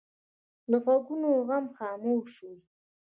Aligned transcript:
د 0.69 0.71
غوږونو 0.83 1.29
غم 1.47 1.65
خاموش 1.75 2.31
وي 2.47 2.59